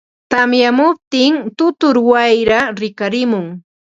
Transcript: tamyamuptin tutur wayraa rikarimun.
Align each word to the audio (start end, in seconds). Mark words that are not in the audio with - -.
tamyamuptin 0.31 1.35
tutur 1.57 1.95
wayraa 2.09 2.67
rikarimun. 2.79 3.45